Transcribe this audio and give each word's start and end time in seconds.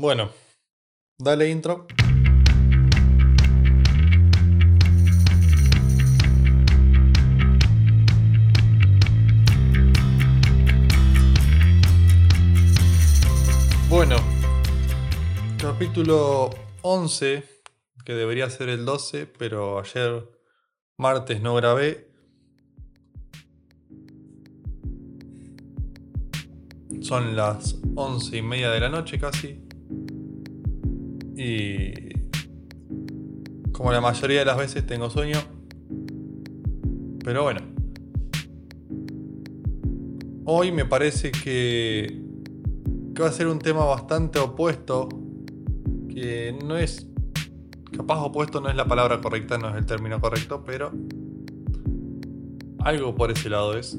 Bueno, 0.00 0.30
dale 1.18 1.50
intro. 1.50 1.86
Bueno, 13.90 14.16
capítulo 15.58 16.48
11, 16.80 17.44
que 18.02 18.14
debería 18.14 18.48
ser 18.48 18.70
el 18.70 18.86
12, 18.86 19.26
pero 19.26 19.80
ayer 19.80 20.26
martes 20.96 21.42
no 21.42 21.54
grabé. 21.56 22.10
Son 27.02 27.36
las 27.36 27.76
11 27.94 28.38
y 28.38 28.40
media 28.40 28.70
de 28.70 28.80
la 28.80 28.88
noche 28.88 29.18
casi. 29.18 29.69
Y 31.42 31.92
como 33.72 33.92
la 33.92 34.00
mayoría 34.00 34.40
de 34.40 34.44
las 34.44 34.58
veces 34.58 34.86
tengo 34.86 35.08
sueño. 35.08 35.38
Pero 37.24 37.44
bueno. 37.44 37.60
Hoy 40.44 40.72
me 40.72 40.84
parece 40.84 41.30
que 41.30 42.20
que 43.14 43.22
va 43.22 43.28
a 43.28 43.32
ser 43.32 43.48
un 43.48 43.58
tema 43.58 43.84
bastante 43.84 44.38
opuesto, 44.38 45.08
que 46.08 46.56
no 46.64 46.76
es, 46.76 47.06
capaz 47.90 48.20
opuesto 48.20 48.60
no 48.60 48.68
es 48.68 48.76
la 48.76 48.86
palabra 48.86 49.20
correcta, 49.20 49.58
no 49.58 49.68
es 49.70 49.76
el 49.76 49.86
término 49.86 50.20
correcto, 50.20 50.64
pero 50.64 50.92
algo 52.78 53.14
por 53.14 53.30
ese 53.30 53.50
lado 53.50 53.76
es. 53.76 53.98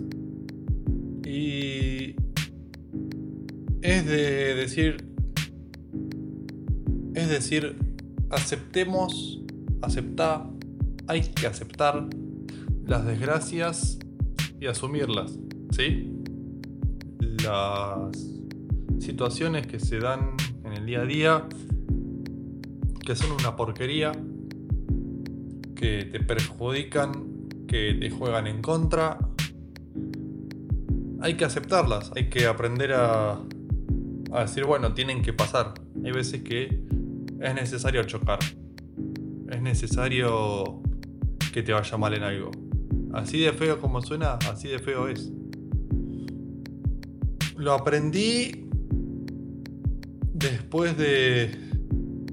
Y 1.26 2.16
es 3.82 4.05
de 4.05 4.55
decir, 4.55 5.11
decir, 7.34 7.77
aceptemos, 8.30 9.41
aceptar, 9.82 10.48
hay 11.07 11.21
que 11.21 11.48
aceptar 11.48 12.07
las 12.85 13.05
desgracias 13.05 13.99
y 14.60 14.68
asumirlas, 14.68 15.38
¿sí? 15.71 16.12
Las 17.43 18.18
situaciones 18.99 19.68
que 19.68 19.79
se 19.79 19.99
dan 19.99 20.35
en 20.63 20.73
el 20.73 20.85
día 20.85 21.01
a 21.01 21.05
día 21.05 21.48
que 23.05 23.15
son 23.15 23.32
una 23.32 23.55
porquería, 23.55 24.12
que 25.76 26.05
te 26.05 26.20
perjudican, 26.20 27.48
que 27.68 27.98
te 27.99 28.10
juegan 28.10 28.48
en 28.48 28.62
contra. 28.62 29.18
Hay 31.21 31.35
que 31.35 31.45
aceptarlas, 31.45 32.12
hay 32.16 32.29
que 32.29 32.45
aprender 32.45 32.93
a, 32.93 33.40
a 34.32 34.41
decir, 34.41 34.66
bueno, 34.66 34.93
tienen 34.93 35.21
que 35.21 35.34
pasar. 35.34 35.73
Hay 36.04 36.12
veces 36.12 36.43
que 36.43 36.80
es 37.42 37.56
necesario 37.56 38.04
chocar. 38.04 38.40
Es 39.50 39.62
necesario 39.62 40.82
que 41.54 41.64
te 41.64 41.74
vaya 41.74 41.98
mal 41.98 42.14
en 42.14 42.24
algo. 42.24 42.52
Así 43.14 43.40
de 43.40 43.52
feo 43.52 43.80
como 43.80 44.02
suena, 44.02 44.34
así 44.50 44.70
de 44.70 44.80
feo 44.80 45.08
es. 45.08 45.32
Lo 47.58 47.74
aprendí 47.74 48.70
Después 50.42 50.98
de, 50.98 51.52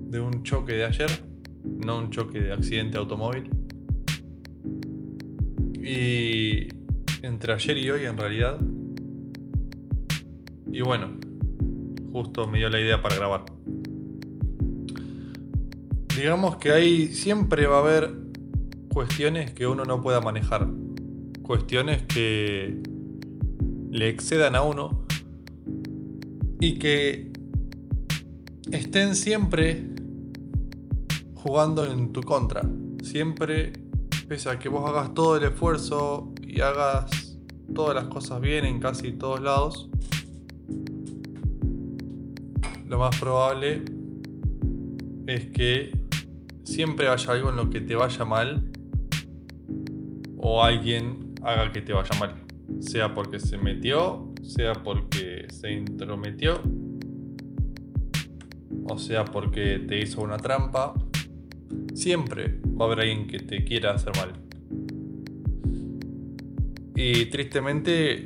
de 0.01 0.19
un 0.19 0.43
choque 0.43 0.73
de 0.73 0.87
ayer, 0.87 1.11
no 1.63 1.99
un 1.99 2.09
choque 2.09 2.41
de 2.41 2.55
accidente 2.55 2.97
automóvil, 2.97 3.51
y 5.75 6.69
entre 7.23 7.53
ayer 7.53 7.77
y 7.77 7.91
hoy 7.91 8.07
en 8.07 8.17
realidad, 8.17 8.59
y 10.73 10.81
bueno, 10.81 11.19
justo 12.11 12.49
me 12.49 12.59
dio 12.61 12.71
la 12.71 12.81
idea 12.81 13.03
para 13.03 13.17
grabar. 13.17 13.45
Digamos 16.19 16.57
que 16.57 16.73
ahí 16.73 17.15
siempre 17.15 17.69
va 17.69 17.77
a 17.77 17.79
haber 17.79 18.13
cuestiones 18.93 19.53
que 19.53 19.69
uno 19.69 19.85
no 19.85 20.03
pueda 20.03 20.21
manejar, 20.21 20.67
cuestiones 21.45 22.03
que 22.09 22.83
le 23.93 24.09
excedan 24.09 24.57
a 24.57 24.63
uno 24.63 25.07
y 26.59 26.77
que 26.81 27.31
estén 28.73 29.15
siempre 29.15 29.91
jugando 31.35 31.87
en 31.87 32.13
tu 32.13 32.23
contra. 32.23 32.63
Siempre, 33.05 33.75
pese 34.27 34.51
a 34.51 34.59
que 34.59 34.69
vos 34.69 34.91
hagas 34.91 35.15
todo 35.15 35.37
el 35.37 35.45
esfuerzo 35.45 36.33
y 36.43 36.63
hagas 36.63 37.39
todas 37.73 37.95
las 37.95 38.09
cosas 38.09 38.41
bien 38.41 38.65
en 38.65 38.81
casi 38.81 39.13
todos 39.13 39.41
lados, 39.41 39.89
lo 42.89 42.99
más 42.99 43.17
probable 43.21 43.85
es 45.29 45.47
que 45.51 45.98
siempre 46.69 47.09
haya 47.09 47.33
algo 47.33 47.49
en 47.49 47.57
lo 47.57 47.71
que 47.71 47.81
te 47.81 47.95
vaya 47.95 48.27
mal 48.27 48.71
o 50.37 50.63
alguien 50.63 51.35
haga 51.43 51.73
que 51.73 51.81
te 51.81 51.95
vaya 51.95 52.11
mal. 52.21 52.35
Sea 52.81 53.15
porque 53.15 53.41
se 53.41 53.57
metió, 53.57 54.31
sea 54.43 54.75
porque 54.75 55.47
se 55.51 55.73
intrometió 55.73 56.61
o 58.85 58.99
sea 58.99 59.25
porque 59.25 59.79
te 59.79 59.99
hizo 59.99 60.21
una 60.21 60.37
trampa, 60.37 60.95
siempre 61.95 62.61
va 62.65 62.85
a 62.85 62.87
haber 62.89 63.01
alguien 63.01 63.27
que 63.27 63.39
te 63.39 63.65
quiera 63.65 63.95
hacer 63.95 64.13
mal. 64.17 64.33
Y 66.95 67.27
tristemente 67.27 68.25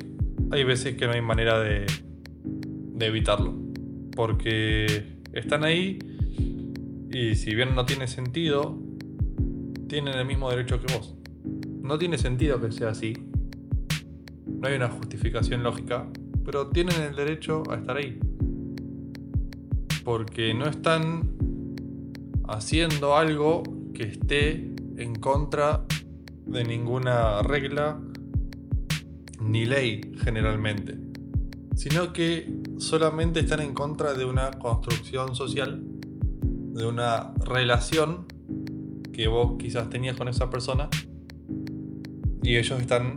hay 0.51 0.65
veces 0.65 0.97
que 0.97 1.07
no 1.07 1.13
hay 1.13 1.21
manera 1.21 1.61
de, 1.61 1.87
de 2.45 3.07
evitarlo, 3.07 3.55
porque 4.15 5.17
están 5.33 5.65
ahí 5.65 5.99
y 7.13 7.35
si 7.35 7.55
bien 7.55 7.75
no 7.75 7.85
tiene 7.85 8.09
sentido, 8.09 8.79
tienen 9.89 10.15
el 10.15 10.27
mismo 10.27 10.51
derecho 10.51 10.81
que 10.81 10.93
vos. 10.95 11.15
No 11.83 11.99
tiene 11.99 12.19
sentido 12.19 12.61
que 12.61 12.73
sea 12.73 12.91
así. 12.91 13.15
No 14.47 14.69
hay 14.69 14.77
una 14.77 14.89
justificación 14.89 15.63
lógica, 15.63 16.09
pero 16.45 16.69
tienen 16.69 17.01
el 17.03 17.15
derecho 17.15 17.63
a 17.71 17.77
estar 17.77 17.97
ahí 17.97 18.19
porque 20.05 20.53
no 20.55 20.67
están 20.67 21.37
haciendo 22.49 23.17
algo 23.17 23.63
que 23.95 24.05
esté 24.05 24.73
en 24.97 25.15
contra 25.17 25.85
de 26.47 26.65
ninguna 26.65 27.43
regla 27.43 28.01
ni 29.41 29.65
ley 29.65 30.13
generalmente, 30.23 30.99
sino 31.75 32.13
que 32.13 32.63
solamente 32.79 33.41
están 33.41 33.61
en 33.61 33.75
contra 33.75 34.15
de 34.15 34.25
una 34.25 34.51
construcción 34.53 35.35
social, 35.35 35.83
de 36.73 36.87
una 36.87 37.33
relación 37.45 38.27
que 39.13 39.29
vos 39.29 39.57
quizás 39.59 39.91
tenías 39.91 40.17
con 40.17 40.29
esa 40.29 40.51
persona 40.51 40.89
y 42.43 42.57
ellos 42.57 42.81
están 42.81 43.15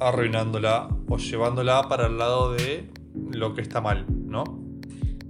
arruinándola 0.00 0.88
o 1.08 1.18
llevándola 1.18 1.82
para 1.88 2.06
el 2.06 2.18
lado 2.18 2.52
de 2.52 2.90
lo 3.32 3.54
que 3.54 3.60
está 3.60 3.80
mal, 3.80 4.06
¿no? 4.08 4.68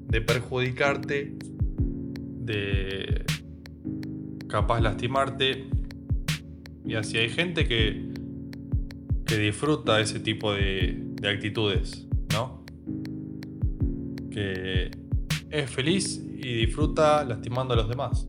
de 0.08 0.22
perjudicarte, 0.22 1.34
de 2.40 3.24
capaz 4.48 4.80
lastimarte. 4.80 5.68
Y 6.84 6.94
así 6.94 7.18
hay 7.18 7.28
gente 7.28 7.66
que, 7.68 8.08
que 9.26 9.36
disfruta 9.36 10.00
ese 10.00 10.20
tipo 10.20 10.54
de, 10.54 10.96
de 11.20 11.28
actitudes, 11.28 12.08
¿no? 12.32 12.64
Que 14.30 14.90
es 15.50 15.70
feliz 15.70 16.22
y 16.36 16.54
disfruta 16.54 17.24
lastimando 17.24 17.74
a 17.74 17.76
los 17.76 17.88
demás. 17.88 18.26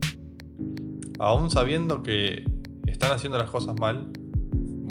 Aún 1.18 1.50
sabiendo 1.50 2.02
que 2.02 2.44
están 2.86 3.12
haciendo 3.12 3.38
las 3.38 3.50
cosas 3.50 3.78
mal, 3.78 4.10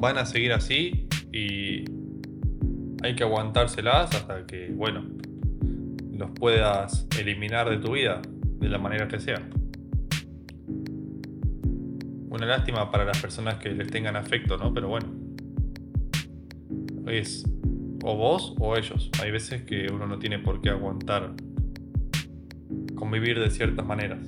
van 0.02 0.18
a 0.18 0.26
seguir 0.26 0.54
así 0.54 1.08
y 1.32 1.86
hay 3.02 3.16
que 3.16 3.24
aguantárselas 3.24 4.14
hasta 4.16 4.46
que, 4.46 4.72
bueno, 4.74 5.06
los 6.14 6.32
puedas 6.32 7.08
eliminar 7.20 7.70
de 7.70 7.78
tu 7.78 7.94
vida 7.94 8.22
de 8.60 8.70
la 8.70 8.78
manera 8.78 9.08
que 9.08 9.20
sea. 9.20 9.42
Una 12.30 12.46
lástima 12.46 12.92
para 12.92 13.06
las 13.06 13.20
personas 13.22 13.56
que 13.56 13.70
les 13.70 13.90
tengan 13.90 14.16
afecto, 14.16 14.58
¿no? 14.58 14.74
Pero 14.74 14.90
bueno. 14.90 15.08
Es 17.08 17.44
o 18.04 18.16
vos 18.16 18.54
o 18.60 18.76
ellos. 18.78 19.10
Hay 19.22 19.32
veces 19.32 19.64
que 19.64 19.88
uno 19.92 20.06
no 20.06 20.20
tiene 20.20 20.40
por 20.40 20.62
qué 20.62 20.70
aguantar 20.70 21.34
convivir 23.00 23.40
de 23.40 23.50
ciertas 23.50 23.86
maneras. 23.86 24.20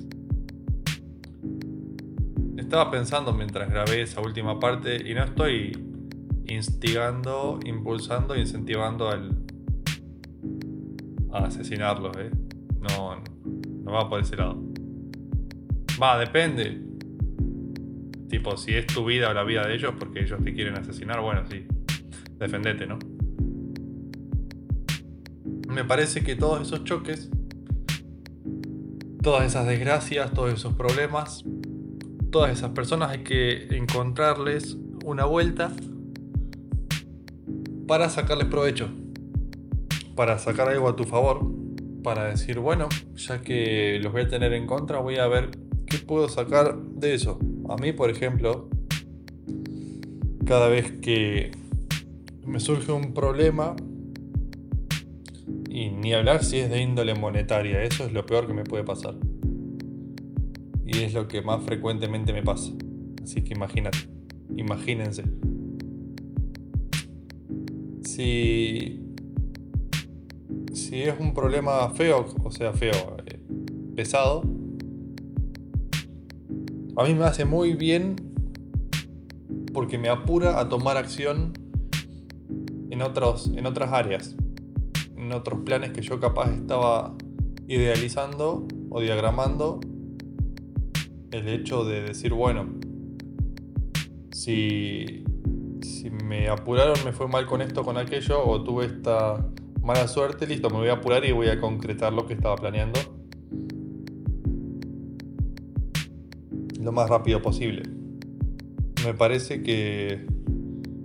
Estaba 2.56 2.90
pensando 2.90 3.34
mientras 3.34 3.68
grabé 3.68 4.02
esa 4.02 4.20
última 4.22 4.58
parte 4.58 5.08
y 5.08 5.14
no 5.14 5.24
estoy 5.24 5.78
instigando, 6.46 7.60
impulsando, 7.64 8.34
incentivando 8.34 9.10
al, 9.10 9.44
a 11.32 11.44
asesinarlos, 11.44 12.16
¿eh? 12.16 12.30
No, 12.80 13.22
no 13.84 13.92
va 13.92 14.08
por 14.08 14.20
ese 14.20 14.36
lado. 14.36 14.62
Va, 16.02 16.18
depende. 16.18 16.82
Tipo, 18.28 18.56
si 18.56 18.74
es 18.74 18.86
tu 18.86 19.04
vida 19.04 19.28
o 19.28 19.34
la 19.34 19.44
vida 19.44 19.66
de 19.66 19.74
ellos 19.74 19.94
porque 19.98 20.20
ellos 20.20 20.42
te 20.42 20.54
quieren 20.54 20.78
asesinar, 20.78 21.20
bueno, 21.20 21.42
sí. 21.50 21.66
Defendete, 22.38 22.86
¿no? 22.86 22.98
Me 25.68 25.84
parece 25.84 26.22
que 26.22 26.36
todos 26.36 26.62
esos 26.62 26.84
choques 26.84 27.30
todas 29.22 29.46
esas 29.46 29.66
desgracias, 29.66 30.32
todos 30.32 30.52
esos 30.52 30.74
problemas, 30.74 31.44
todas 32.30 32.50
esas 32.50 32.70
personas 32.70 33.10
hay 33.10 33.22
que 33.22 33.68
encontrarles 33.76 34.76
una 35.04 35.24
vuelta 35.24 35.72
para 37.86 38.08
sacarles 38.10 38.48
provecho, 38.48 38.90
para 40.16 40.38
sacar 40.38 40.68
algo 40.68 40.88
a 40.88 40.96
tu 40.96 41.04
favor, 41.04 41.46
para 42.02 42.24
decir, 42.24 42.58
bueno, 42.58 42.88
ya 43.14 43.40
que 43.42 44.00
los 44.02 44.12
voy 44.12 44.22
a 44.22 44.28
tener 44.28 44.52
en 44.54 44.66
contra, 44.66 44.98
voy 44.98 45.16
a 45.16 45.28
ver 45.28 45.50
qué 45.86 45.98
puedo 45.98 46.28
sacar 46.28 46.76
de 46.76 47.14
eso. 47.14 47.38
A 47.68 47.76
mí, 47.76 47.92
por 47.92 48.10
ejemplo, 48.10 48.68
cada 50.44 50.68
vez 50.68 50.90
que 51.00 51.52
me 52.44 52.58
surge 52.58 52.90
un 52.90 53.14
problema, 53.14 53.76
y 55.74 55.88
ni 55.88 56.12
hablar 56.12 56.44
si 56.44 56.58
es 56.58 56.68
de 56.68 56.82
índole 56.82 57.14
monetaria, 57.14 57.82
eso 57.82 58.04
es 58.04 58.12
lo 58.12 58.26
peor 58.26 58.46
que 58.46 58.52
me 58.52 58.62
puede 58.62 58.84
pasar. 58.84 59.14
Y 60.84 60.98
es 60.98 61.14
lo 61.14 61.26
que 61.28 61.40
más 61.40 61.64
frecuentemente 61.64 62.34
me 62.34 62.42
pasa. 62.42 62.72
Así 63.22 63.42
que 63.42 63.54
imagínate, 63.54 63.98
imagínense. 64.54 65.24
Si, 68.02 69.00
si 70.74 71.02
es 71.04 71.18
un 71.18 71.32
problema 71.32 71.88
feo, 71.88 72.26
o 72.44 72.50
sea, 72.50 72.74
feo, 72.74 73.16
eh, 73.24 73.40
pesado, 73.96 74.42
a 76.96 77.04
mí 77.04 77.14
me 77.14 77.24
hace 77.24 77.46
muy 77.46 77.72
bien 77.72 78.16
porque 79.72 79.96
me 79.96 80.10
apura 80.10 80.60
a 80.60 80.68
tomar 80.68 80.98
acción 80.98 81.54
en, 82.90 83.00
en 83.00 83.66
otras 83.66 83.90
áreas 83.90 84.36
otros 85.34 85.60
planes 85.64 85.92
que 85.92 86.02
yo 86.02 86.20
capaz 86.20 86.50
estaba 86.52 87.14
idealizando 87.68 88.66
o 88.90 89.00
diagramando 89.00 89.80
el 91.30 91.48
hecho 91.48 91.84
de 91.84 92.02
decir, 92.02 92.32
bueno, 92.34 92.68
si, 94.32 95.24
si 95.80 96.10
me 96.10 96.48
apuraron, 96.48 96.96
me 97.04 97.12
fue 97.12 97.28
mal 97.28 97.46
con 97.46 97.62
esto, 97.62 97.84
con 97.84 97.96
aquello, 97.96 98.44
o 98.44 98.62
tuve 98.62 98.86
esta 98.86 99.46
mala 99.80 100.06
suerte, 100.08 100.46
listo, 100.46 100.68
me 100.70 100.76
voy 100.76 100.88
a 100.88 100.94
apurar 100.94 101.24
y 101.24 101.32
voy 101.32 101.48
a 101.48 101.60
concretar 101.60 102.12
lo 102.12 102.26
que 102.26 102.34
estaba 102.34 102.56
planeando 102.56 103.00
lo 106.82 106.92
más 106.92 107.08
rápido 107.08 107.40
posible. 107.40 107.82
Me 109.04 109.14
parece 109.14 109.62
que 109.62 110.26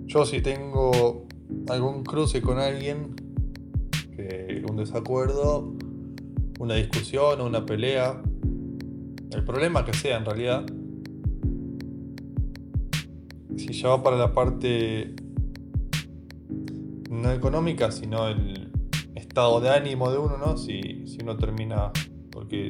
yo 0.06 0.24
si 0.24 0.40
tengo 0.40 1.26
algún 1.68 2.02
cruce 2.04 2.42
con 2.42 2.58
alguien 2.58 3.14
un 4.68 4.76
desacuerdo, 4.76 5.74
una 6.58 6.74
discusión 6.74 7.40
o 7.40 7.46
una 7.46 7.64
pelea, 7.64 8.22
el 9.30 9.44
problema 9.44 9.84
que 9.84 9.92
sea 9.92 10.16
en 10.16 10.24
realidad, 10.24 10.66
si 13.56 13.72
ya 13.72 13.88
va 13.88 14.02
para 14.02 14.16
la 14.16 14.32
parte 14.32 15.14
no 17.10 17.32
económica, 17.32 17.90
sino 17.90 18.28
el 18.28 18.70
estado 19.14 19.60
de 19.60 19.70
ánimo 19.70 20.10
de 20.10 20.18
uno, 20.18 20.38
¿no? 20.38 20.56
Si, 20.56 21.06
si 21.06 21.18
uno 21.22 21.36
termina, 21.36 21.90
porque 22.30 22.68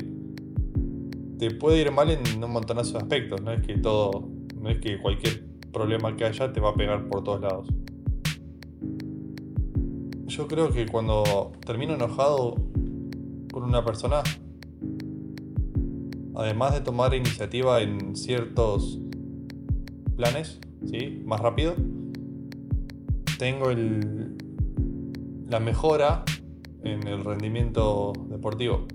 te 1.39 1.51
puede 1.53 1.81
ir 1.81 1.93
mal 1.93 2.11
en 2.11 2.43
un 2.43 2.51
montonazo 2.51 2.95
de 2.95 2.99
aspectos, 2.99 3.41
no 3.43 3.53
es 3.53 3.65
que 3.67 3.79
todo, 3.79 4.29
no 4.61 4.69
es 4.69 4.79
que 4.79 4.99
cualquier 5.01 5.47
problema 5.73 6.17
que 6.17 6.25
haya 6.25 6.53
te 6.53 6.61
va 6.61 6.71
a 6.71 6.75
pegar 6.75 7.07
por 7.07 7.23
todos 7.23 7.41
lados 7.41 7.69
yo 10.29 10.47
creo 10.47 10.71
que 10.71 10.87
cuando 10.87 11.53
termino 11.65 11.95
enojado 11.95 12.55
con 13.51 13.65
una 13.65 13.85
persona, 13.85 14.23
además 16.37 16.75
de 16.75 16.81
tomar 16.83 17.15
iniciativa 17.15 17.81
en 17.81 18.15
ciertos 18.15 19.01
planes, 20.17 20.61
¿sí? 20.85 21.23
Más 21.25 21.41
rápido, 21.41 21.75
tengo 23.39 23.71
la 25.49 25.61
mejora 25.61 26.25
en 26.85 27.09
el 27.09 27.25
rendimiento 27.25 28.13
deportivo. 28.29 28.87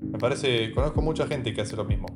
Me 0.00 0.18
parece, 0.18 0.70
conozco 0.72 1.02
mucha 1.02 1.26
gente 1.26 1.52
que 1.54 1.62
hace 1.62 1.74
lo 1.74 1.84
mismo. 1.84 2.06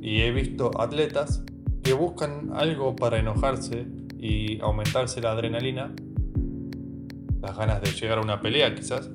Y 0.00 0.20
he 0.20 0.30
visto 0.30 0.70
atletas 0.80 1.42
que 1.82 1.94
buscan 1.94 2.52
algo 2.54 2.94
para 2.94 3.18
enojarse 3.18 3.88
y 4.18 4.60
aumentarse 4.60 5.20
la 5.20 5.32
adrenalina 5.32 5.92
las 7.46 7.56
ganas 7.56 7.80
de 7.80 7.92
llegar 7.92 8.18
a 8.18 8.22
una 8.22 8.40
pelea 8.40 8.74
quizás, 8.74 9.08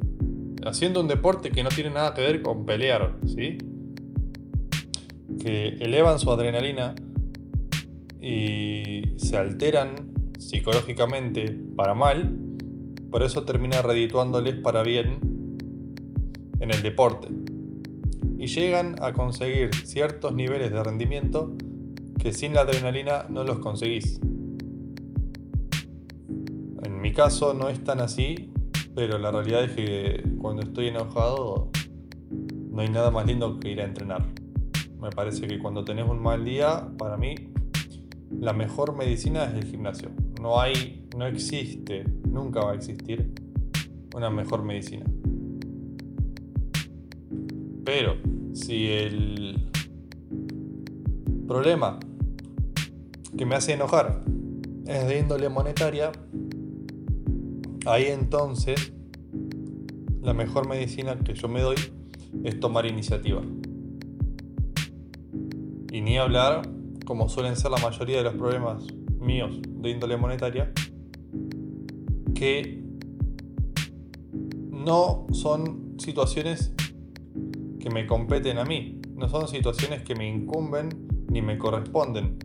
haciendo 0.66 1.02
un 1.02 1.08
deporte 1.10 1.52
que 1.52 1.64
no 1.64 1.70
tiene 1.70 1.90
nada 1.90 2.14
que 2.14 2.22
ver 2.22 2.42
con 2.42 2.66
pelear, 2.66 3.18
¿sí? 3.26 3.58
Que 5.38 5.76
elevan 5.80 6.18
su 6.18 6.32
adrenalina 6.32 6.96
y 8.22 9.16
se 9.18 9.36
alteran 9.36 10.14
psicológicamente 10.40 11.52
para 11.76 11.94
mal, 11.94 12.38
por 13.10 13.22
eso 13.22 13.44
termina 13.44 13.82
redituándoles 13.82 14.56
para 14.56 14.82
bien 14.82 15.20
en 16.60 16.72
el 16.72 16.82
deporte. 16.82 17.28
Y 18.38 18.48
llegan 18.48 18.96
a 19.02 19.12
conseguir 19.12 19.76
ciertos 19.76 20.34
niveles 20.34 20.72
de 20.72 20.82
rendimiento 20.82 21.54
que 22.18 22.32
sin 22.32 22.54
la 22.54 22.62
adrenalina 22.62 23.26
no 23.30 23.44
los 23.44 23.60
conseguís. 23.60 24.22
En 27.02 27.10
mi 27.10 27.14
caso 27.14 27.56
no 27.56 27.68
es 27.68 27.84
tan 27.84 28.00
así, 28.00 28.52
pero 28.94 29.18
la 29.18 29.32
realidad 29.32 29.64
es 29.64 29.72
que 29.72 30.24
cuando 30.40 30.62
estoy 30.62 30.90
enojado 30.90 31.72
no 32.70 32.80
hay 32.80 32.90
nada 32.90 33.10
más 33.10 33.26
lindo 33.26 33.60
que 33.60 33.72
ir 33.72 33.82
a 33.82 33.86
entrenar. 33.86 34.24
Me 35.02 35.10
parece 35.10 35.48
que 35.48 35.58
cuando 35.58 35.84
tenés 35.84 36.08
un 36.08 36.22
mal 36.22 36.46
día, 36.46 36.90
para 37.00 37.18
mí, 37.18 37.34
la 38.30 38.54
mejor 38.54 38.96
medicina 38.96 39.46
es 39.46 39.56
el 39.56 39.66
gimnasio. 39.66 40.12
No 40.40 40.62
hay, 40.62 41.10
no 41.18 41.26
existe, 41.26 42.04
nunca 42.30 42.64
va 42.64 42.74
a 42.74 42.76
existir 42.76 43.34
una 44.16 44.30
mejor 44.30 44.62
medicina. 44.62 45.06
Pero 47.84 48.14
si 48.54 48.90
el 48.90 49.72
problema 51.48 51.98
que 53.36 53.48
me 53.48 53.56
hace 53.56 53.74
enojar 53.74 54.24
es 54.86 55.08
de 55.08 55.18
índole 55.18 55.50
monetaria, 55.50 56.12
Ahí 57.86 58.06
entonces, 58.06 58.94
la 60.22 60.34
mejor 60.34 60.68
medicina 60.68 61.18
que 61.18 61.34
yo 61.34 61.48
me 61.48 61.62
doy 61.62 61.78
es 62.44 62.60
tomar 62.60 62.86
iniciativa. 62.86 63.42
Y 65.92 66.02
ni 66.02 66.18
hablar, 66.20 66.62
como 67.06 67.28
suelen 67.28 67.56
ser 67.56 67.72
la 67.72 67.78
mayoría 67.78 68.18
de 68.18 68.24
los 68.24 68.36
problemas 68.36 68.86
míos 69.20 69.60
de 69.66 69.90
índole 69.90 70.16
monetaria, 70.16 70.72
que 72.36 72.84
no 74.70 75.26
son 75.32 75.96
situaciones 75.98 76.74
que 77.80 77.90
me 77.90 78.06
competen 78.06 78.60
a 78.60 78.64
mí, 78.64 79.02
no 79.16 79.28
son 79.28 79.48
situaciones 79.48 80.04
que 80.04 80.14
me 80.14 80.30
incumben 80.30 81.26
ni 81.32 81.42
me 81.42 81.58
corresponden, 81.58 82.38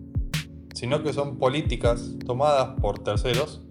sino 0.75 1.03
que 1.03 1.13
son 1.13 1.37
políticas 1.37 2.17
tomadas 2.25 2.81
por 2.81 3.01
terceros 3.01 3.66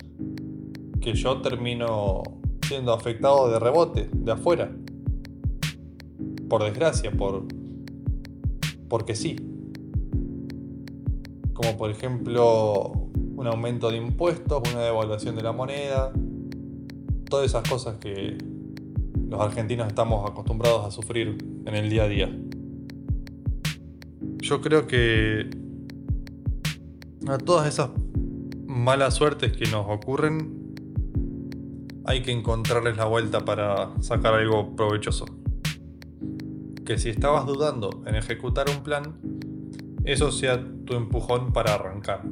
que 1.06 1.14
yo 1.14 1.40
termino 1.40 2.24
siendo 2.68 2.92
afectado 2.92 3.52
de 3.52 3.60
rebote, 3.60 4.10
de 4.12 4.32
afuera. 4.32 4.76
Por 6.50 6.64
desgracia, 6.64 7.12
por 7.12 7.46
porque 8.90 9.14
sí. 9.14 9.36
Como 11.54 11.78
por 11.78 11.92
ejemplo 11.92 12.92
un 13.36 13.46
aumento 13.46 13.92
de 13.92 13.98
impuestos, 13.98 14.64
una 14.74 14.82
devaluación 14.82 15.36
de 15.36 15.44
la 15.44 15.52
moneda, 15.52 16.12
todas 17.30 17.46
esas 17.46 17.70
cosas 17.70 18.00
que 18.00 18.40
los 19.30 19.40
argentinos 19.40 19.86
estamos 19.88 20.28
acostumbrados 20.28 20.86
a 20.88 20.92
sufrir 20.92 21.38
en 21.68 21.76
el 21.76 21.88
día 21.88 22.06
a 22.06 22.08
día. 22.08 22.36
Yo 24.40 24.60
creo 24.60 24.88
que 24.88 25.52
a 27.28 27.38
todas 27.38 27.68
esas 27.68 27.92
malas 28.66 29.14
suertes 29.14 29.56
que 29.56 29.70
nos 29.70 29.86
ocurren 29.88 30.55
hay 32.06 32.22
que 32.22 32.32
encontrarles 32.32 32.98
la 32.98 33.06
vuelta 33.06 33.44
para 33.46 33.92
sacar 34.02 34.36
algo 34.36 34.76
provechoso. 34.76 35.26
Que 36.86 36.98
si 36.98 37.10
estabas 37.10 37.46
dudando 37.46 38.04
en 38.06 38.16
ejecutar 38.16 38.68
un 38.70 38.84
plan, 38.84 39.16
eso 40.04 40.32
sea 40.32 40.64
tu 40.86 40.94
empujón 40.94 41.52
para 41.52 41.74
arrancar. 41.74 42.24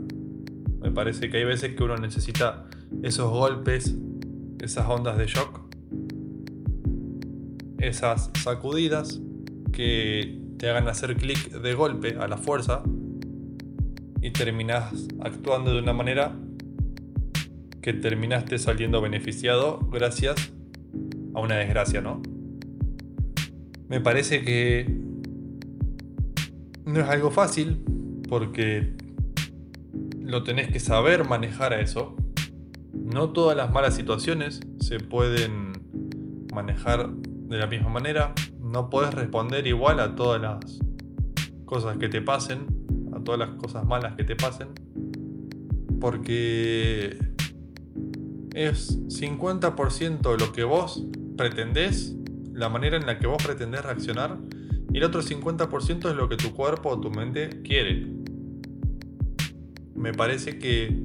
Me 0.81 0.91
parece 0.91 1.29
que 1.29 1.37
hay 1.37 1.45
veces 1.45 1.75
que 1.75 1.83
uno 1.83 1.97
necesita 1.97 2.65
esos 3.01 3.31
golpes, 3.31 3.95
esas 4.61 4.87
ondas 4.87 5.17
de 5.17 5.25
shock, 5.25 5.61
esas 7.79 8.29
sacudidas 8.35 9.21
que 9.71 10.39
te 10.59 10.69
hagan 10.69 10.87
hacer 10.87 11.15
clic 11.17 11.51
de 11.51 11.73
golpe 11.73 12.15
a 12.19 12.27
la 12.27 12.37
fuerza 12.37 12.83
y 14.21 14.31
terminas 14.31 15.07
actuando 15.19 15.73
de 15.73 15.79
una 15.79 15.93
manera 15.93 16.33
que 17.83 17.91
terminaste 17.91 18.57
saliendo 18.57 19.01
beneficiado 19.01 19.77
gracias 19.91 20.53
a 21.35 21.39
una 21.41 21.57
desgracia, 21.57 21.99
¿no? 21.99 22.21
Me 23.89 23.99
parece 23.99 24.41
que 24.41 24.85
no 26.85 27.01
es 27.01 27.09
algo 27.09 27.29
fácil 27.29 27.83
porque 28.29 28.93
lo 30.21 30.43
tenés 30.43 30.71
que 30.71 30.79
saber 30.79 31.27
manejar 31.27 31.73
a 31.73 31.81
eso. 31.81 32.15
No 32.93 33.31
todas 33.31 33.57
las 33.57 33.69
malas 33.73 33.95
situaciones 33.95 34.61
se 34.79 35.01
pueden 35.01 35.73
manejar 36.53 37.11
de 37.13 37.57
la 37.57 37.67
misma 37.67 37.89
manera. 37.89 38.33
No 38.61 38.89
puedes 38.89 39.13
responder 39.13 39.67
igual 39.67 39.99
a 39.99 40.15
todas 40.15 40.41
las 40.41 40.79
cosas 41.65 41.97
que 41.97 42.07
te 42.07 42.21
pasen, 42.21 42.65
a 43.13 43.21
todas 43.21 43.39
las 43.39 43.49
cosas 43.57 43.85
malas 43.85 44.15
que 44.15 44.23
te 44.23 44.37
pasen. 44.37 44.69
Porque 45.99 47.32
es 48.53 48.99
50% 49.07 50.39
lo 50.39 50.53
que 50.53 50.63
vos 50.63 51.05
pretendés, 51.37 52.15
la 52.53 52.69
manera 52.69 52.97
en 52.97 53.05
la 53.05 53.17
que 53.17 53.27
vos 53.27 53.41
pretendés 53.43 53.83
reaccionar, 53.83 54.37
y 54.91 54.97
el 54.97 55.03
otro 55.03 55.21
50% 55.21 56.09
es 56.09 56.15
lo 56.15 56.29
que 56.29 56.37
tu 56.37 56.53
cuerpo 56.53 56.89
o 56.89 56.99
tu 56.99 57.09
mente 57.09 57.61
quiere. 57.63 58.07
Me 59.95 60.13
parece 60.13 60.59
que 60.59 61.01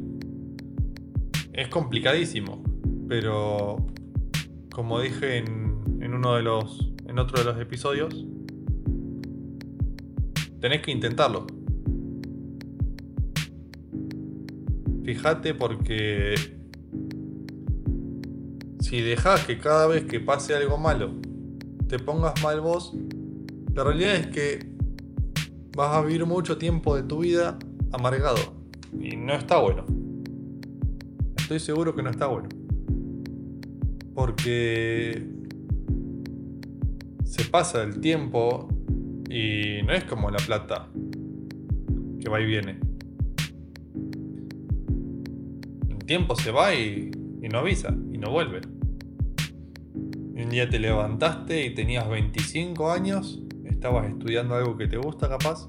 es 1.52 1.68
complicadísimo, 1.68 2.62
pero 3.08 3.86
como 4.70 5.00
dije 5.00 5.38
en, 5.38 5.98
en 6.00 6.14
uno 6.14 6.34
de 6.34 6.42
los 6.42 6.92
en 7.06 7.18
otro 7.18 7.38
de 7.38 7.44
los 7.44 7.58
episodios, 7.58 8.26
tenés 10.60 10.82
que 10.82 10.90
intentarlo. 10.90 11.46
Fíjate 15.04 15.54
porque 15.54 16.57
si 18.80 19.00
dejas 19.00 19.44
que 19.44 19.58
cada 19.58 19.86
vez 19.86 20.04
que 20.04 20.20
pase 20.20 20.54
algo 20.54 20.78
malo 20.78 21.12
te 21.88 21.98
pongas 21.98 22.42
mal 22.42 22.60
vos, 22.60 22.94
la 23.74 23.84
realidad 23.84 24.16
es 24.16 24.26
que 24.28 24.70
vas 25.76 25.96
a 25.96 26.02
vivir 26.02 26.26
mucho 26.26 26.58
tiempo 26.58 26.96
de 26.96 27.02
tu 27.02 27.20
vida 27.20 27.58
amargado. 27.92 28.38
Y 29.00 29.16
no 29.16 29.34
está 29.34 29.58
bueno. 29.58 29.86
Estoy 31.36 31.60
seguro 31.60 31.94
que 31.94 32.02
no 32.02 32.10
está 32.10 32.26
bueno. 32.26 32.48
Porque 34.14 35.26
se 37.24 37.44
pasa 37.44 37.82
el 37.84 38.00
tiempo 38.00 38.68
y 39.30 39.82
no 39.86 39.92
es 39.92 40.04
como 40.04 40.30
la 40.30 40.38
plata 40.38 40.88
que 42.20 42.28
va 42.28 42.40
y 42.40 42.46
viene. 42.46 42.80
El 45.88 45.98
tiempo 46.04 46.34
se 46.34 46.50
va 46.50 46.74
y, 46.74 47.10
y 47.48 47.50
no 47.50 47.60
avisa 47.60 47.96
y 48.12 48.18
no 48.18 48.30
vuelve 48.30 48.60
un 50.48 50.52
día 50.52 50.66
te 50.66 50.78
levantaste 50.78 51.66
y 51.66 51.74
tenías 51.74 52.08
25 52.08 52.90
años, 52.90 53.42
estabas 53.66 54.08
estudiando 54.08 54.54
algo 54.54 54.78
que 54.78 54.88
te 54.88 54.96
gusta 54.96 55.28
capaz, 55.28 55.68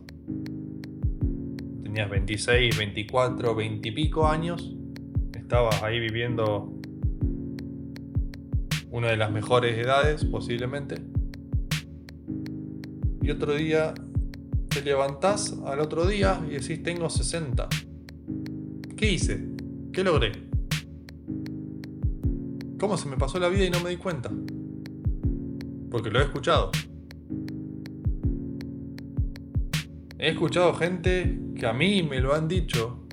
tenías 1.84 2.10
26, 2.10 2.78
24, 2.78 3.56
20 3.56 3.90
y 3.90 3.92
pico 3.92 4.26
años, 4.26 4.74
estabas 5.34 5.84
ahí 5.84 6.00
viviendo 6.00 6.74
una 8.90 9.10
de 9.10 9.18
las 9.18 9.32
mejores 9.34 9.78
edades 9.78 10.24
posiblemente, 10.24 10.96
y 13.22 13.30
otro 13.30 13.56
día 13.56 13.94
te 14.70 14.82
levantás 14.82 15.60
al 15.66 15.82
otro 15.82 16.06
día 16.06 16.42
y 16.48 16.52
decís 16.52 16.82
tengo 16.82 17.10
60. 17.10 17.68
¿Qué 18.96 19.12
hice? 19.12 19.46
¿Qué 19.92 20.06
logré? 20.06 20.49
¿Cómo 22.80 22.96
se 22.96 23.10
me 23.10 23.18
pasó 23.18 23.40
la 23.40 23.50
vida 23.50 23.66
y 23.66 23.70
no 23.70 23.82
me 23.82 23.90
di 23.90 23.98
cuenta? 23.98 24.32
Porque 25.92 26.10
lo 26.10 26.20
he 26.20 26.24
escuchado. 26.24 26.72
He 30.18 30.30
escuchado 30.30 30.74
gente 30.74 31.42
que 31.58 31.68
a 31.68 31.74
mí 31.74 32.04
me 32.04 32.22
lo 32.22 32.34
han 32.34 32.48
dicho. 32.48 33.06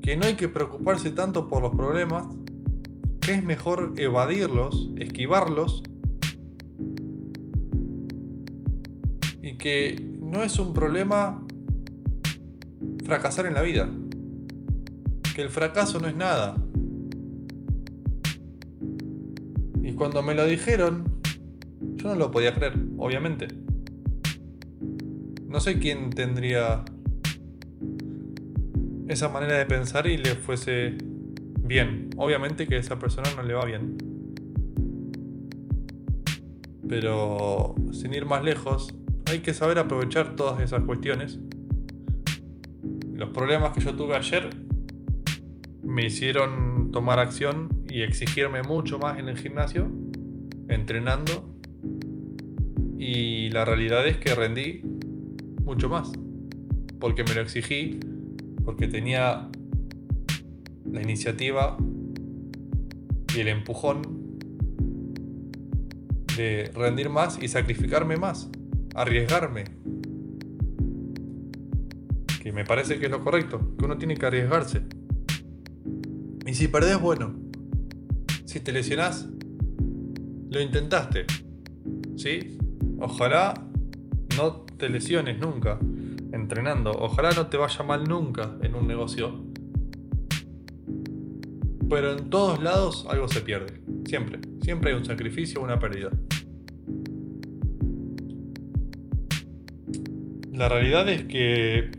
Que 0.00 0.16
no 0.16 0.26
hay 0.26 0.36
que 0.36 0.48
preocuparse 0.48 1.10
tanto 1.10 1.48
por 1.48 1.62
los 1.62 1.74
problemas. 1.74 2.26
Que 3.20 3.34
es 3.34 3.44
mejor 3.44 3.92
evadirlos, 3.98 4.90
esquivarlos. 4.96 5.82
Y 9.42 9.58
que 9.58 10.02
no 10.22 10.42
es 10.42 10.58
un 10.58 10.72
problema 10.72 11.44
fracasar 13.04 13.44
en 13.44 13.52
la 13.52 13.60
vida. 13.60 13.90
Que 15.34 15.42
el 15.42 15.50
fracaso 15.50 16.00
no 16.00 16.08
es 16.08 16.16
nada. 16.16 16.56
Cuando 19.92 20.22
me 20.22 20.34
lo 20.34 20.46
dijeron, 20.46 21.20
yo 21.80 22.08
no 22.08 22.14
lo 22.14 22.30
podía 22.30 22.54
creer, 22.54 22.74
obviamente. 22.96 23.48
No 25.46 25.60
sé 25.60 25.78
quién 25.78 26.10
tendría 26.10 26.84
esa 29.08 29.28
manera 29.28 29.56
de 29.56 29.66
pensar 29.66 30.06
y 30.06 30.18
le 30.18 30.34
fuese 30.34 30.98
bien. 31.62 32.10
Obviamente 32.16 32.66
que 32.66 32.76
a 32.76 32.78
esa 32.78 32.98
persona 32.98 33.28
no 33.36 33.42
le 33.42 33.54
va 33.54 33.64
bien. 33.64 33.96
Pero 36.88 37.74
sin 37.92 38.14
ir 38.14 38.26
más 38.26 38.44
lejos, 38.44 38.94
hay 39.26 39.40
que 39.40 39.54
saber 39.54 39.78
aprovechar 39.78 40.36
todas 40.36 40.60
esas 40.60 40.84
cuestiones. 40.84 41.38
Los 43.14 43.30
problemas 43.30 43.72
que 43.72 43.80
yo 43.80 43.94
tuve 43.94 44.16
ayer 44.16 44.50
me 45.82 46.06
hicieron 46.06 46.90
tomar 46.92 47.18
acción 47.18 47.77
y 47.98 48.02
exigirme 48.02 48.62
mucho 48.62 49.00
más 49.00 49.18
en 49.18 49.28
el 49.28 49.36
gimnasio, 49.36 49.90
entrenando. 50.68 51.52
Y 52.96 53.50
la 53.50 53.64
realidad 53.64 54.06
es 54.06 54.18
que 54.18 54.36
rendí 54.36 54.82
mucho 55.64 55.88
más. 55.88 56.12
Porque 57.00 57.24
me 57.24 57.34
lo 57.34 57.40
exigí, 57.40 57.98
porque 58.64 58.86
tenía 58.86 59.48
la 60.84 61.02
iniciativa 61.02 61.76
y 63.34 63.40
el 63.40 63.48
empujón 63.48 64.38
de 66.36 66.70
rendir 66.72 67.10
más 67.10 67.42
y 67.42 67.48
sacrificarme 67.48 68.16
más, 68.16 68.48
arriesgarme. 68.94 69.64
Que 72.40 72.52
me 72.52 72.64
parece 72.64 73.00
que 73.00 73.06
es 73.06 73.10
lo 73.10 73.24
correcto, 73.24 73.74
que 73.76 73.84
uno 73.84 73.98
tiene 73.98 74.16
que 74.16 74.26
arriesgarse. 74.26 74.82
Y 76.46 76.54
si 76.54 76.68
perdés, 76.68 77.00
bueno, 77.00 77.47
si 78.48 78.60
te 78.60 78.72
lesionás, 78.72 79.28
lo 80.48 80.58
intentaste. 80.62 81.26
¿Sí? 82.16 82.56
Ojalá 82.98 83.52
no 84.38 84.64
te 84.78 84.88
lesiones 84.88 85.38
nunca 85.38 85.78
entrenando. 86.32 86.92
Ojalá 86.92 87.32
no 87.32 87.48
te 87.48 87.58
vaya 87.58 87.84
mal 87.84 88.04
nunca 88.04 88.56
en 88.62 88.74
un 88.74 88.88
negocio. 88.88 89.44
Pero 91.90 92.12
en 92.16 92.30
todos 92.30 92.62
lados 92.62 93.06
algo 93.10 93.28
se 93.28 93.42
pierde. 93.42 93.82
Siempre. 94.06 94.40
Siempre 94.62 94.92
hay 94.92 94.96
un 94.96 95.04
sacrificio 95.04 95.60
o 95.60 95.64
una 95.64 95.78
pérdida. 95.78 96.08
La 100.54 100.70
realidad 100.70 101.06
es 101.10 101.24
que 101.24 101.90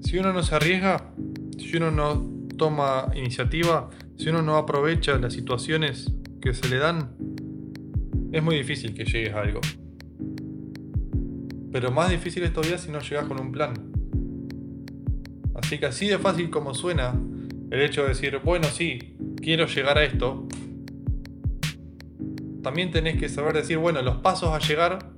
si 0.00 0.18
uno 0.18 0.32
no 0.32 0.42
se 0.42 0.56
arriesga, 0.56 1.14
si 1.56 1.76
uno 1.76 1.92
no 1.92 2.37
toma 2.58 3.10
iniciativa, 3.14 3.88
si 4.18 4.28
uno 4.28 4.42
no 4.42 4.56
aprovecha 4.56 5.16
las 5.16 5.32
situaciones 5.32 6.12
que 6.42 6.52
se 6.52 6.68
le 6.68 6.76
dan, 6.76 7.16
es 8.32 8.42
muy 8.42 8.56
difícil 8.56 8.92
que 8.92 9.06
llegues 9.06 9.32
a 9.32 9.40
algo. 9.40 9.60
Pero 11.72 11.90
más 11.90 12.10
difícil 12.10 12.42
es 12.42 12.52
todavía 12.52 12.76
si 12.76 12.90
no 12.90 13.00
llegas 13.00 13.26
con 13.26 13.40
un 13.40 13.52
plan. 13.52 13.72
Así 15.54 15.78
que 15.78 15.86
así 15.86 16.06
de 16.08 16.18
fácil 16.18 16.50
como 16.50 16.74
suena 16.74 17.18
el 17.70 17.80
hecho 17.80 18.02
de 18.02 18.08
decir, 18.08 18.38
bueno, 18.44 18.64
sí, 18.68 19.16
quiero 19.36 19.66
llegar 19.66 19.98
a 19.98 20.04
esto, 20.04 20.46
también 22.62 22.90
tenés 22.90 23.18
que 23.18 23.28
saber 23.28 23.54
decir, 23.54 23.78
bueno, 23.78 24.02
los 24.02 24.16
pasos 24.18 24.50
a 24.50 24.58
llegar, 24.58 25.12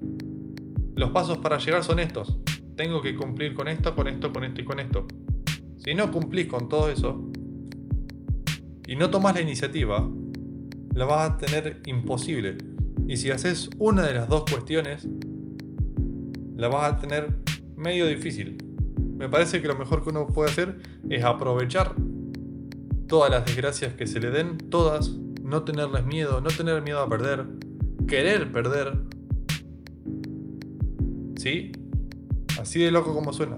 los 0.94 1.10
pasos 1.10 1.38
para 1.38 1.58
llegar 1.58 1.84
son 1.84 1.98
estos. 1.98 2.38
Tengo 2.76 3.02
que 3.02 3.14
cumplir 3.14 3.54
con 3.54 3.68
esto, 3.68 3.94
con 3.94 4.08
esto, 4.08 4.32
con 4.32 4.44
esto 4.44 4.60
y 4.60 4.64
con 4.64 4.80
esto. 4.80 5.06
Si 5.78 5.94
no 5.94 6.10
cumplís 6.10 6.46
con 6.46 6.68
todo 6.68 6.90
eso 6.90 7.29
y 8.90 8.96
no 8.96 9.08
tomás 9.08 9.36
la 9.36 9.40
iniciativa, 9.40 10.10
la 10.94 11.04
vas 11.04 11.30
a 11.30 11.36
tener 11.36 11.80
imposible. 11.86 12.58
Y 13.06 13.18
si 13.18 13.30
haces 13.30 13.70
una 13.78 14.02
de 14.02 14.14
las 14.14 14.28
dos 14.28 14.44
cuestiones, 14.50 15.06
la 16.56 16.66
vas 16.66 16.92
a 16.92 16.96
tener 16.96 17.36
medio 17.76 18.08
difícil. 18.08 18.58
Me 19.16 19.28
parece 19.28 19.62
que 19.62 19.68
lo 19.68 19.76
mejor 19.76 20.02
que 20.02 20.10
uno 20.10 20.26
puede 20.26 20.50
hacer 20.50 20.80
es 21.08 21.22
aprovechar 21.22 21.94
todas 23.06 23.30
las 23.30 23.46
desgracias 23.46 23.94
que 23.94 24.08
se 24.08 24.18
le 24.18 24.32
den, 24.32 24.58
todas, 24.58 25.10
no 25.40 25.62
tenerles 25.62 26.04
miedo, 26.04 26.40
no 26.40 26.48
tener 26.48 26.82
miedo 26.82 26.98
a 26.98 27.08
perder, 27.08 27.46
querer 28.08 28.50
perder. 28.50 29.04
¿Sí? 31.36 31.70
Así 32.60 32.80
de 32.80 32.90
loco 32.90 33.14
como 33.14 33.32
suena 33.32 33.56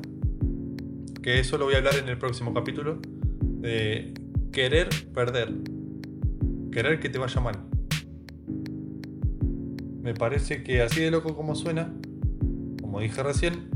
que 1.23 1.39
eso 1.39 1.57
lo 1.57 1.65
voy 1.65 1.75
a 1.75 1.79
hablar 1.79 1.95
en 1.95 2.09
el 2.09 2.19
próximo 2.19 2.53
capítulo, 2.53 2.99
de 3.41 4.13
querer 4.53 4.89
perder, 5.15 5.51
querer 6.71 7.01
que 7.01 7.09
te 7.09 7.19
vaya 7.19 7.41
mal. 7.41 7.65
Me 10.03 10.15
parece 10.15 10.63
que 10.63 10.83
así 10.83 11.01
de 11.01 11.11
loco 11.11 11.35
como 11.35 11.55
suena, 11.55 11.93
como 12.81 13.01
dije 13.01 13.23
recién, 13.23 13.71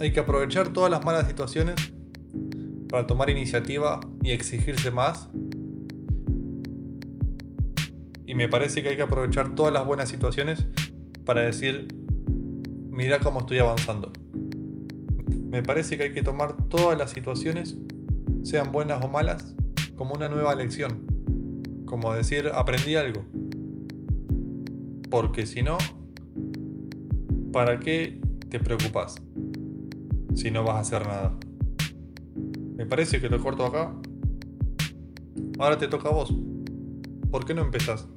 hay 0.00 0.12
que 0.12 0.20
aprovechar 0.20 0.72
todas 0.72 0.90
las 0.90 1.04
malas 1.04 1.26
situaciones 1.28 1.74
para 2.88 3.06
tomar 3.06 3.28
iniciativa 3.28 4.00
y 4.22 4.30
exigirse 4.30 4.90
más. 4.90 5.28
Y 8.26 8.34
me 8.34 8.48
parece 8.48 8.82
que 8.82 8.90
hay 8.90 8.96
que 8.96 9.02
aprovechar 9.02 9.54
todas 9.54 9.72
las 9.72 9.84
buenas 9.86 10.08
situaciones 10.08 10.66
para 11.26 11.42
decir, 11.42 11.88
mira 12.90 13.18
cómo 13.20 13.40
estoy 13.40 13.58
avanzando. 13.58 14.12
Me 15.50 15.62
parece 15.62 15.96
que 15.96 16.04
hay 16.04 16.12
que 16.12 16.22
tomar 16.22 16.56
todas 16.68 16.96
las 16.96 17.10
situaciones, 17.10 17.76
sean 18.46 18.70
buenas 18.70 19.04
o 19.04 19.08
malas, 19.08 19.56
como 19.96 20.14
una 20.14 20.28
nueva 20.28 20.54
lección. 20.54 21.04
Como 21.84 22.14
decir, 22.14 22.48
aprendí 22.54 22.94
algo. 22.94 23.24
Porque 25.10 25.46
si 25.46 25.62
no, 25.62 25.78
¿para 27.52 27.80
qué 27.80 28.20
te 28.48 28.60
preocupas? 28.60 29.16
Si 30.36 30.52
no 30.52 30.62
vas 30.62 30.76
a 30.76 30.80
hacer 30.80 31.06
nada. 31.08 31.36
Me 32.76 32.86
parece 32.86 33.20
que 33.20 33.28
lo 33.28 33.42
corto 33.42 33.66
acá. 33.66 33.92
Ahora 35.58 35.76
te 35.76 35.88
toca 35.88 36.08
a 36.10 36.12
vos. 36.12 36.32
¿Por 37.32 37.46
qué 37.46 37.52
no 37.52 37.62
empezás? 37.62 38.08